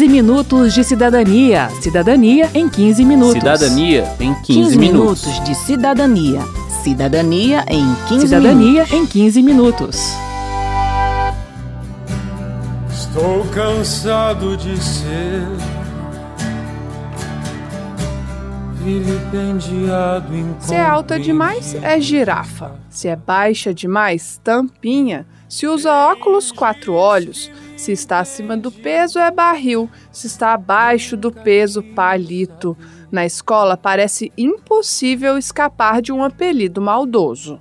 [0.00, 1.68] 15 minutos de cidadania.
[1.82, 3.34] Cidadania em 15 minutos.
[3.34, 5.26] Cidadania em 15, 15 minutos.
[5.26, 6.40] minutos de cidadania.
[6.82, 8.92] Cidadania em 15 Cidadania minutos.
[8.94, 10.00] em 15 minutos.
[12.90, 15.46] Estou cansado de ser
[18.82, 22.72] vilipendiado em Se é alta demais, é girafa.
[22.88, 25.26] Se é baixa demais, tampinha.
[25.46, 27.50] Se usa óculos, quatro olhos.
[27.80, 29.88] Se está acima do peso, é barril.
[30.12, 32.76] Se está abaixo do peso, palito.
[33.10, 37.58] Na escola, parece impossível escapar de um apelido maldoso.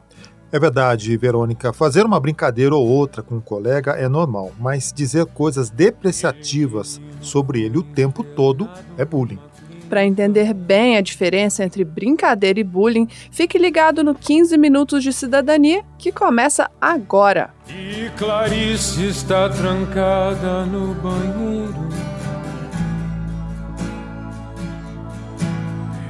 [0.52, 1.72] É verdade, Verônica.
[1.72, 7.62] Fazer uma brincadeira ou outra com um colega é normal, mas dizer coisas depreciativas sobre
[7.62, 9.40] ele o tempo todo é bullying.
[9.90, 15.12] Para entender bem a diferença entre brincadeira e bullying, fique ligado no 15 Minutos de
[15.12, 17.50] Cidadania, que começa agora.
[17.68, 21.90] E Clarice está trancada no banheiro.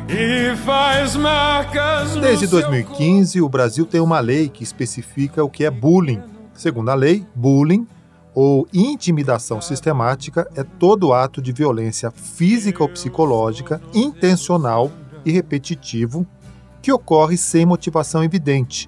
[0.10, 5.50] E faz marcas no Desde seu 2015, o Brasil tem uma lei que especifica o
[5.50, 6.22] que é bullying.
[6.54, 7.88] Segundo a lei, bullying
[8.42, 14.90] ou intimidação sistemática é todo ato de violência física ou psicológica intencional
[15.26, 16.26] e repetitivo
[16.82, 18.88] que ocorre sem motivação evidente.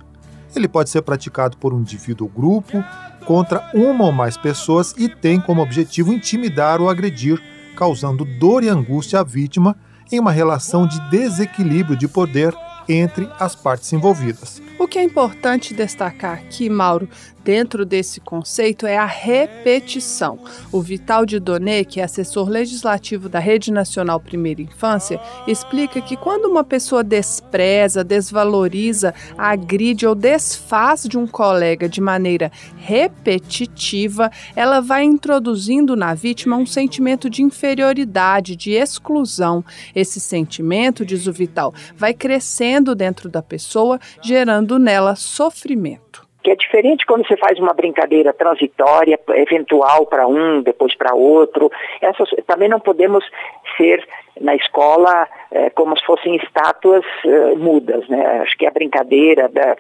[0.56, 2.82] Ele pode ser praticado por um indivíduo ou grupo
[3.26, 7.38] contra uma ou mais pessoas e tem como objetivo intimidar ou agredir,
[7.76, 9.76] causando dor e angústia à vítima
[10.10, 12.56] em uma relação de desequilíbrio de poder
[12.88, 14.62] entre as partes envolvidas.
[14.82, 17.08] O que é importante destacar aqui, Mauro,
[17.44, 20.40] dentro desse conceito é a repetição.
[20.72, 26.18] O Vital de Donê, que é assessor legislativo da Rede Nacional Primeira Infância, explica que
[26.18, 34.80] quando uma pessoa despreza, desvaloriza, agride ou desfaz de um colega de maneira repetitiva, ela
[34.80, 39.64] vai introduzindo na vítima um sentimento de inferioridade, de exclusão.
[39.96, 46.22] Esse sentimento, diz o Vital, vai crescendo dentro da pessoa, gerando nela sofrimento.
[46.44, 51.72] que é diferente quando você faz uma brincadeira transitória, eventual para um, depois para outro.
[52.02, 53.24] Essas, também não podemos
[53.78, 54.04] ser
[54.40, 58.42] na escola eh, como se fossem estátuas eh, mudas, né?
[58.42, 59.76] Acho que a brincadeira, da,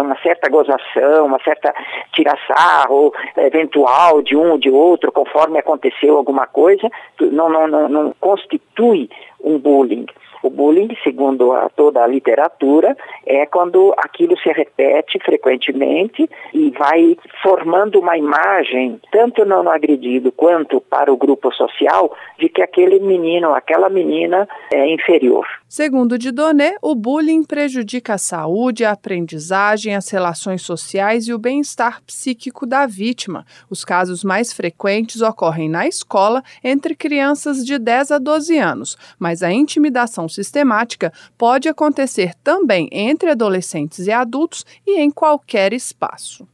[0.00, 1.74] uma certa gozação, uma certa
[2.12, 6.90] tiraçarro eventual de um ou de outro, conforme aconteceu alguma coisa,
[7.20, 9.10] não, não, não, não constitui
[9.42, 10.06] um bullying.
[10.42, 17.16] O bullying, segundo a, toda a literatura, é quando aquilo se repete frequentemente e vai
[17.42, 23.54] formando uma imagem, tanto no, agredido quanto para o grupo social, de que aquele menino,
[23.54, 25.46] aquela menina é inferior.
[25.68, 32.00] Segundo Didoné, o bullying prejudica a saúde, a aprendizagem, as relações sociais e o bem-estar
[32.06, 33.44] psíquico da vítima.
[33.68, 39.42] Os casos mais frequentes ocorrem na escola entre crianças de 10 a 12 anos, mas
[39.42, 46.46] a intimidação sistemática pode acontecer também entre adolescentes e adultos e em qualquer espaço.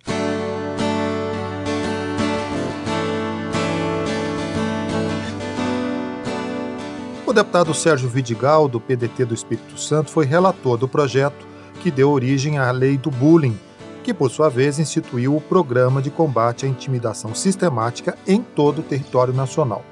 [7.32, 11.46] O deputado Sérgio Vidigal, do PDT do Espírito Santo, foi relator do projeto
[11.80, 13.58] que deu origem à Lei do Bullying,
[14.04, 18.82] que, por sua vez, instituiu o Programa de Combate à Intimidação Sistemática em todo o
[18.82, 19.82] território nacional.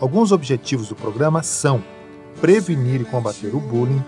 [0.00, 1.84] Alguns objetivos do programa são
[2.40, 4.02] prevenir e combater o bullying,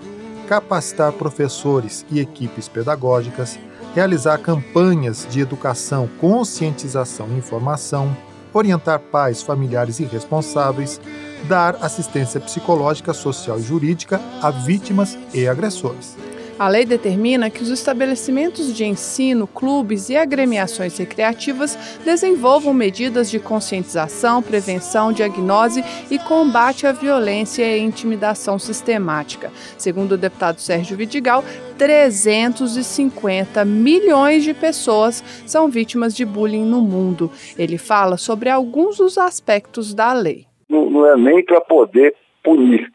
[0.49, 3.59] capacitar professores e equipes pedagógicas,
[3.95, 8.17] realizar campanhas de educação, conscientização e informação,
[8.55, 10.99] orientar pais, familiares e responsáveis,
[11.45, 16.17] dar assistência psicológica, social e jurídica a vítimas e agressores.
[16.61, 21.75] A lei determina que os estabelecimentos de ensino, clubes e agremiações recreativas
[22.05, 29.51] desenvolvam medidas de conscientização, prevenção, diagnose e combate à violência e intimidação sistemática.
[29.79, 31.43] Segundo o deputado Sérgio Vidigal,
[31.79, 37.33] 350 milhões de pessoas são vítimas de bullying no mundo.
[37.57, 40.50] Ele fala sobre alguns dos aspectos da lei.
[40.71, 42.89] Não, não é nem para poder punir,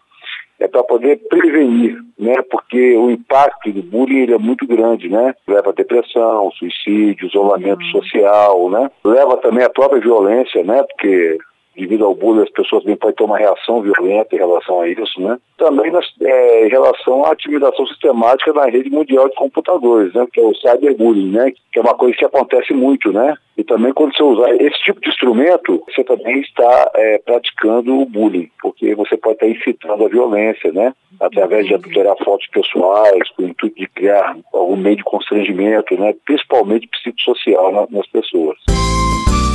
[0.59, 2.35] é para poder prevenir, né?
[2.49, 5.35] Porque o impacto do bullying é muito grande, né?
[5.47, 7.91] Leva a depressão, suicídio, isolamento uhum.
[7.91, 8.89] social, né?
[9.03, 10.81] Leva também a própria violência, né?
[10.83, 11.37] Porque
[11.75, 15.21] devido ao bullying as pessoas bem podem ter uma reação violenta em relação a isso,
[15.21, 15.37] né?
[15.57, 20.25] Também nas, é, em relação à intimidação sistemática na rede mundial de computadores, né?
[20.31, 21.51] Que é o cyberbullying, né?
[21.71, 23.35] Que é uma coisa que acontece muito, né?
[23.57, 28.05] E também quando você usar esse tipo de instrumento, você também está é, praticando o
[28.05, 30.93] bullying, porque você pode estar incitando a violência, né?
[31.19, 36.13] Através de adulterar fotos pessoais, com o intuito de criar algum meio de constrangimento, né?
[36.25, 38.57] Principalmente psicossocial nas pessoas.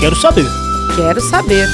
[0.00, 0.46] Quero saber.
[0.96, 1.66] Quero saber.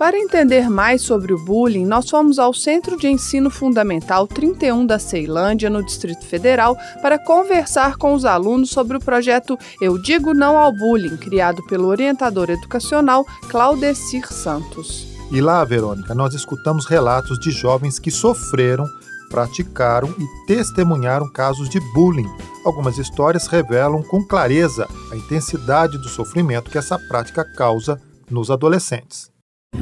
[0.00, 4.98] Para entender mais sobre o bullying, nós fomos ao Centro de Ensino Fundamental 31 da
[4.98, 10.56] Ceilândia, no Distrito Federal, para conversar com os alunos sobre o projeto Eu Digo Não
[10.56, 15.06] ao Bullying, criado pelo orientador educacional Claudecir Santos.
[15.30, 18.86] E lá, Verônica, nós escutamos relatos de jovens que sofreram,
[19.28, 22.30] praticaram e testemunharam casos de bullying.
[22.64, 28.00] Algumas histórias revelam com clareza a intensidade do sofrimento que essa prática causa
[28.30, 29.30] nos adolescentes.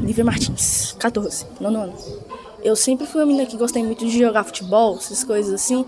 [0.09, 1.95] Lívia Martins, 14, nono ano.
[2.63, 5.85] Eu sempre fui uma menina que gostei muito de jogar futebol, essas coisas assim.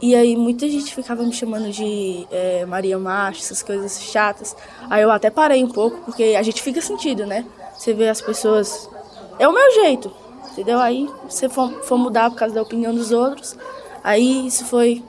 [0.00, 4.56] E aí muita gente ficava me chamando de é, Maria Macho, essas coisas chatas.
[4.90, 7.46] Aí eu até parei um pouco, porque a gente fica sentido, né?
[7.76, 8.90] Você vê as pessoas.
[9.38, 10.12] É o meu jeito,
[10.50, 10.80] entendeu?
[10.80, 13.56] Aí você for, for mudar por causa da opinião dos outros.
[14.02, 15.04] Aí isso foi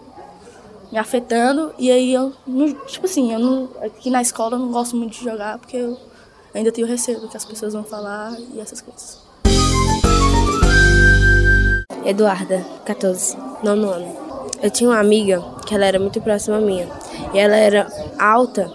[0.92, 1.74] me afetando.
[1.80, 2.34] E aí eu,
[2.86, 6.13] tipo assim, eu não, aqui na escola eu não gosto muito de jogar, porque eu
[6.54, 9.18] ainda tenho receio do que as pessoas vão falar e essas coisas.
[12.06, 14.24] Eduarda, 14, nono ano.
[14.62, 16.88] Eu tinha uma amiga que ela era muito próxima minha.
[17.34, 17.88] E ela era
[18.20, 18.72] alta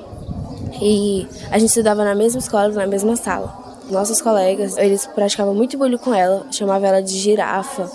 [0.80, 3.52] e a gente estudava na mesma escola, na mesma sala.
[3.90, 7.90] Nossos colegas, eles praticavam muito bullying com ela, chamavam ela de girafa,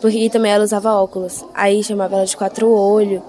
[0.00, 1.44] porque também ela usava óculos.
[1.54, 3.22] Aí chamava ela de quatro olhos.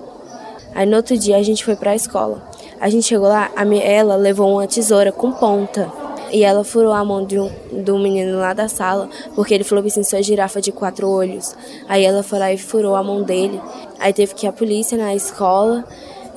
[0.74, 2.49] Aí no outro dia a gente foi para a escola.
[2.82, 5.92] A gente chegou lá, a ela levou uma tesoura com ponta.
[6.32, 9.84] E ela furou a mão de um, um menino lá da sala, porque ele falou
[9.84, 11.56] assim, sua girafa de quatro olhos.
[11.88, 13.60] Aí ela foi lá e furou a mão dele.
[14.00, 15.84] Aí teve que ir a polícia na escola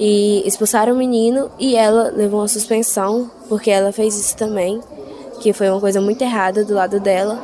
[0.00, 4.81] e expulsaram o menino e ela levou uma suspensão, porque ela fez isso também,
[5.41, 7.38] que foi uma coisa muito errada do lado dela.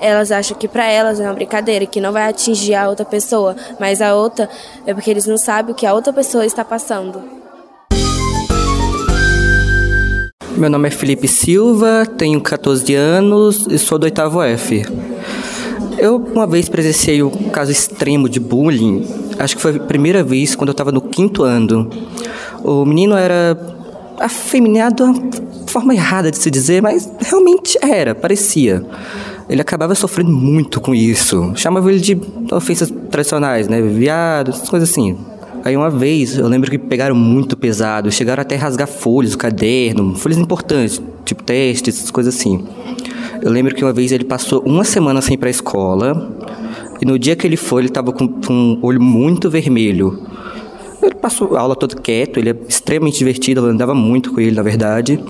[0.00, 3.56] Elas acham que para elas é uma brincadeira, que não vai atingir a outra pessoa,
[3.80, 4.48] mas a outra
[4.86, 7.37] é porque eles não sabem o que a outra pessoa está passando.
[10.58, 14.84] Meu nome é Felipe Silva, tenho 14 anos e sou do oitavo F.
[15.96, 19.06] Eu uma vez presenciei um caso extremo de bullying,
[19.38, 21.88] acho que foi a primeira vez quando eu estava no quinto ano.
[22.64, 23.56] O menino era
[24.18, 25.30] afeminado, uma
[25.68, 28.84] forma errada de se dizer, mas realmente era, parecia.
[29.48, 31.52] Ele acabava sofrendo muito com isso.
[31.54, 32.20] Chamava ele de
[32.50, 33.80] ofensas tradicionais, né?
[33.80, 35.16] Viado, essas coisas assim.
[35.68, 40.16] Aí uma vez, eu lembro que pegaram muito pesado, chegaram até a rasgar folhas, caderno,
[40.16, 42.64] folhas importantes, tipo testes, essas coisas assim.
[43.42, 46.32] Eu lembro que uma vez ele passou uma semana sem ir pra escola,
[47.02, 50.22] e no dia que ele foi, ele tava com, com um olho muito vermelho.
[51.02, 54.56] Ele passou a aula todo quieto, ele é extremamente divertido, eu andava muito com ele,
[54.56, 55.22] na verdade.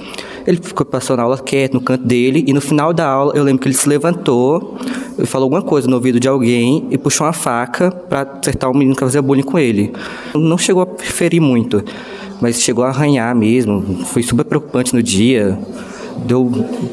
[0.48, 3.44] Ele ficou passando a aula quieto no canto dele, e no final da aula eu
[3.44, 4.78] lembro que ele se levantou,
[5.26, 8.94] falou alguma coisa no ouvido de alguém e puxou uma faca para acertar o menino
[8.94, 9.92] que fazia bullying com ele.
[10.34, 11.84] Não chegou a ferir muito,
[12.40, 14.06] mas chegou a arranhar mesmo.
[14.06, 15.58] Foi super preocupante no dia.
[16.24, 16.50] Deu,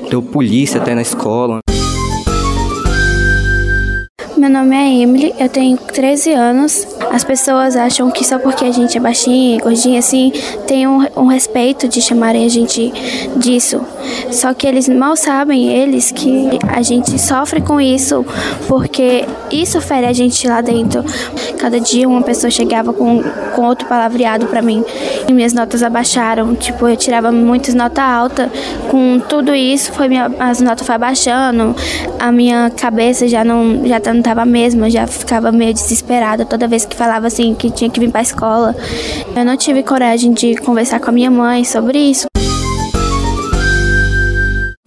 [0.09, 1.59] deu polícia até na escola.
[4.37, 6.85] Meu nome é Emily, eu tenho 13 anos.
[7.09, 10.33] As pessoas acham que só porque a gente é baixinha, gordinha assim,
[10.67, 12.91] tem um, um, respeito de chamarem a gente
[13.37, 13.79] disso.
[14.31, 18.25] Só que eles mal sabem, eles, que a gente sofre com isso
[18.67, 21.01] porque isso fere a gente lá dentro.
[21.57, 23.23] Cada dia uma pessoa chegava com,
[23.55, 24.83] com outro palavreado para mim
[25.29, 26.53] e minhas notas abaixaram.
[26.55, 28.49] Tipo, eu tirava muitas notas altas.
[28.91, 31.75] Com tudo isso, foi minha, as notas foram abaixando,
[32.19, 36.85] a minha cabeça já não já não a mesma, já ficava meio desesperada toda vez
[36.85, 38.75] que falava assim que tinha que vir para a escola.
[39.35, 42.25] Eu não tive coragem de conversar com a minha mãe sobre isso.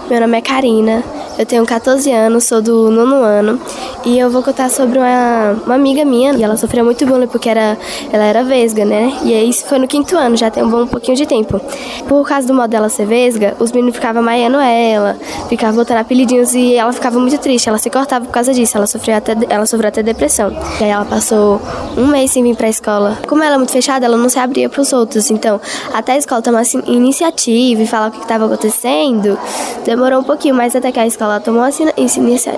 [0.09, 1.02] Meu nome é Karina,
[1.38, 3.61] eu tenho 14 anos, sou do nono ano
[4.04, 7.49] e eu vou contar sobre uma, uma amiga minha e ela sofreu muito bullying porque
[7.49, 7.78] era,
[8.12, 9.16] ela era vesga, né?
[9.23, 11.61] E aí isso foi no quinto ano, já tem um bom pouquinho de tempo.
[12.09, 15.16] Por causa do modo dela ser vesga, os meninos ficavam maiando ela,
[15.49, 18.88] ficavam botando apelidinhos e ela ficava muito triste, ela se cortava por causa disso, ela
[18.88, 20.50] sofreu até, ela sofreu até depressão.
[20.80, 21.62] E aí ela passou
[21.97, 23.16] um mês sem vir pra escola.
[23.28, 25.61] Como ela é muito fechada, ela não se abria pros outros, então
[25.95, 29.38] até a escola tomar assim, iniciativa e falar o que estava acontecendo,
[29.85, 31.83] demorou um pouquinho, mas até que a escola ela tomou essa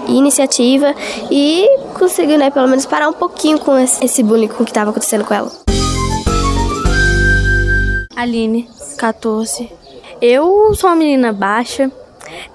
[0.08, 0.94] iniciativa
[1.30, 5.34] e conseguiu, né, pelo menos parar um pouquinho com esse bullying que estava acontecendo com
[5.34, 5.50] ela.
[8.16, 9.70] Aline, 14.
[10.20, 11.90] Eu sou uma menina baixa,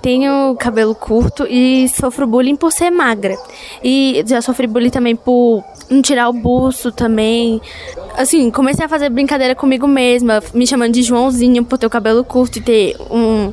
[0.01, 3.35] tenho cabelo curto e sofro bullying por ser magra.
[3.83, 7.61] E já sofri bullying também por não tirar o busto também.
[8.17, 12.23] Assim, comecei a fazer brincadeira comigo mesma, me chamando de Joãozinho por ter o cabelo
[12.23, 13.51] curto e ter um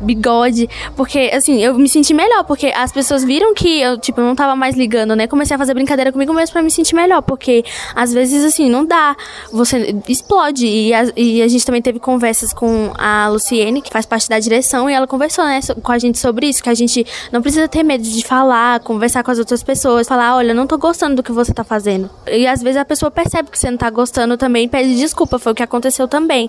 [0.00, 0.68] bigode.
[0.94, 4.54] Porque, assim, eu me senti melhor, porque as pessoas viram que eu, tipo, não tava
[4.54, 5.26] mais ligando, né?
[5.26, 8.84] Comecei a fazer brincadeira comigo mesma pra me sentir melhor, porque às vezes, assim, não
[8.84, 9.16] dá.
[9.50, 10.66] Você explode.
[10.66, 14.38] E a, e a gente também teve conversas com a Luciene, que faz parte da
[14.38, 15.60] direção, e ela conversou, né?
[15.82, 19.22] Com a gente sobre isso, que a gente não precisa ter medo de falar, conversar
[19.22, 22.10] com as outras pessoas, falar, olha, não tô gostando do que você tá fazendo.
[22.30, 25.52] E às vezes a pessoa percebe que você não tá gostando também, pede desculpa, foi
[25.52, 26.48] o que aconteceu também.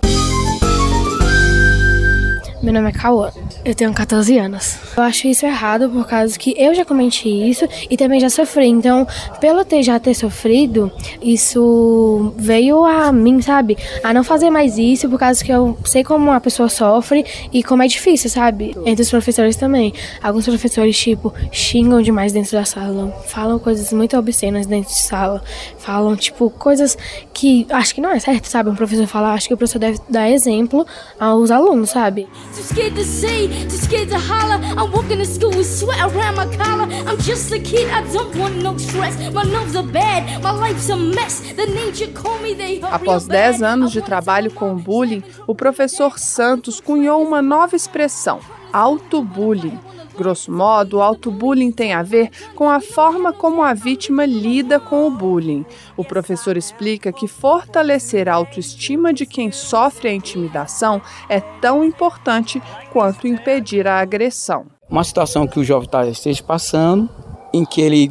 [2.64, 3.30] Meu nome é Cauã,
[3.62, 4.78] eu tenho 14 anos.
[4.96, 8.68] Eu acho isso errado por causa que eu já cometi isso e também já sofri.
[8.68, 9.06] Então,
[9.38, 10.90] pelo ter já ter sofrido,
[11.20, 13.76] isso veio a mim, sabe?
[14.02, 17.62] A não fazer mais isso por causa que eu sei como uma pessoa sofre e
[17.62, 18.74] como é difícil, sabe?
[18.86, 19.92] Entre os professores também.
[20.22, 25.44] Alguns professores, tipo, xingam demais dentro da sala, falam coisas muito obscenas dentro de sala,
[25.76, 26.96] falam, tipo, coisas
[27.34, 28.70] que acho que não é certo, sabe?
[28.70, 30.86] Um professor falar, acho que o professor deve dar exemplo
[31.20, 32.26] aos alunos, sabe?
[32.54, 34.62] Too scared to say, too scared to holler.
[34.78, 36.84] I'm walking to school with sweat around my collar.
[36.84, 39.16] I'm just a kid, I don't want no stress.
[39.32, 41.40] My nerves are bad, my life's a mess.
[41.40, 46.80] The nature call me, they Após 10 anos de trabalho com bullying, o professor Santos
[46.80, 48.38] cunhou uma nova expressão,
[48.74, 49.78] autobullying.
[50.16, 55.06] Grosso modo, o autobullying tem a ver com a forma como a vítima lida com
[55.06, 55.64] o bullying.
[55.96, 62.62] O professor explica que fortalecer a autoestima de quem sofre a intimidação é tão importante
[62.92, 64.66] quanto impedir a agressão.
[64.88, 67.08] Uma situação que o jovem tá, esteja passando,
[67.52, 68.08] em que ele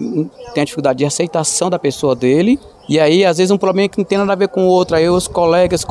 [0.53, 3.97] tem a dificuldade de aceitação da pessoa dele, e aí, às vezes, um problema que
[3.97, 4.95] não tem nada a ver com o outro.
[4.95, 5.85] Aí os colegas,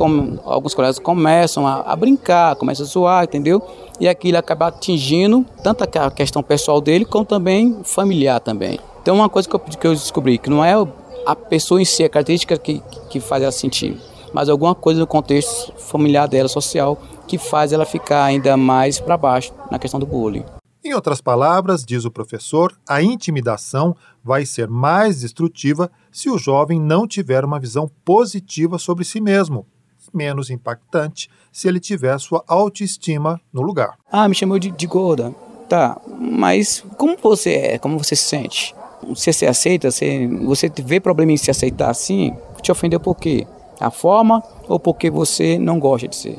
[0.45, 3.63] alguns colegas começam a, a brincar, começam a zoar, entendeu?
[3.99, 8.79] E aquilo acaba atingindo tanto a questão pessoal dele, como também familiar também.
[9.01, 10.75] Então, uma coisa que eu, que eu descobri, que não é
[11.27, 13.99] a pessoa em si, a característica que, que faz ela sentir,
[14.33, 19.17] mas alguma coisa no contexto familiar dela, social, que faz ela ficar ainda mais para
[19.17, 20.45] baixo na questão do bullying.
[20.85, 26.81] Em outras palavras, diz o professor, a intimidação vai ser mais destrutiva se o jovem
[26.81, 29.65] não tiver uma visão positiva sobre si mesmo,
[30.13, 33.97] menos impactante se ele tiver sua autoestima no lugar.
[34.11, 35.33] Ah, me chamou de, de gorda.
[35.69, 37.79] Tá, mas como você é?
[37.79, 38.75] Como você se sente?
[39.09, 39.89] Você se aceita?
[39.89, 42.37] Você, você vê problema em se aceitar assim?
[42.61, 43.47] Te ofendeu por quê?
[43.79, 46.39] A forma ou porque você não gosta de ser?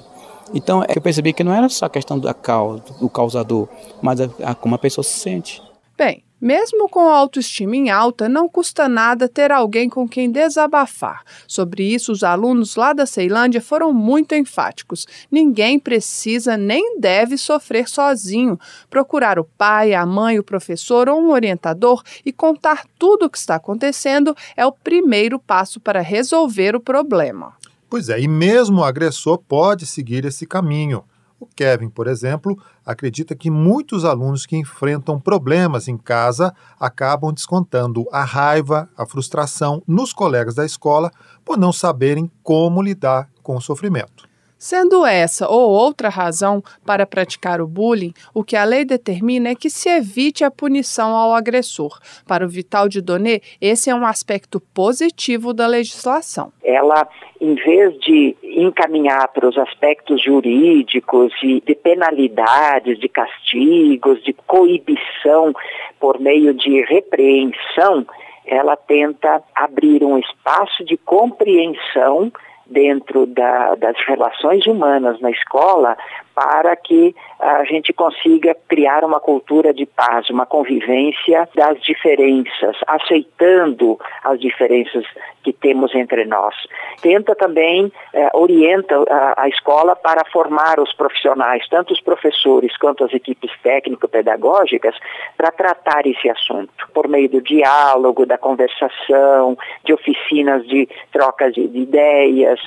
[0.53, 3.67] Então, eu percebi que não era só a questão da causa, do causador,
[4.01, 5.61] mas a, a, como a pessoa se sente.
[5.97, 11.23] Bem, mesmo com a autoestima em alta, não custa nada ter alguém com quem desabafar.
[11.47, 15.07] Sobre isso, os alunos lá da Ceilândia foram muito enfáticos.
[15.31, 18.59] Ninguém precisa nem deve sofrer sozinho.
[18.89, 23.37] Procurar o pai, a mãe, o professor ou um orientador e contar tudo o que
[23.37, 27.53] está acontecendo é o primeiro passo para resolver o problema.
[27.93, 31.03] Pois é, e mesmo o agressor pode seguir esse caminho.
[31.39, 38.07] O Kevin, por exemplo, acredita que muitos alunos que enfrentam problemas em casa acabam descontando
[38.11, 41.11] a raiva, a frustração nos colegas da escola
[41.45, 44.27] por não saberem como lidar com o sofrimento.
[44.63, 49.55] Sendo essa ou outra razão para praticar o bullying, o que a lei determina é
[49.55, 51.99] que se evite a punição ao agressor.
[52.25, 56.53] Para o Vital de Donê, esse é um aspecto positivo da legislação.
[56.63, 57.05] Ela,
[57.41, 65.53] em vez de encaminhar para os aspectos jurídicos e de penalidades, de castigos, de coibição
[65.99, 68.07] por meio de repreensão,
[68.45, 72.31] ela tenta abrir um espaço de compreensão
[72.65, 75.97] dentro da, das relações humanas na escola
[76.35, 83.99] para que a gente consiga criar uma cultura de paz, uma convivência das diferenças, aceitando
[84.23, 85.05] as diferenças
[85.43, 86.55] que temos entre nós.
[87.01, 93.03] Tenta também, eh, orienta a, a, escola para formar os profissionais, tanto os professores quanto
[93.03, 94.95] as equipes técnico-pedagógicas,
[95.35, 101.67] para tratar esse assunto, por meio do diálogo, da conversação, de oficinas de trocas de,
[101.67, 102.59] de ideias.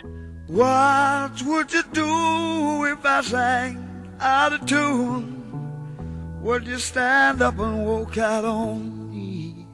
[0.48, 3.78] What would you do if I sang
[4.20, 5.42] out of tune?
[6.40, 9.66] Would you stand up and walk out on me?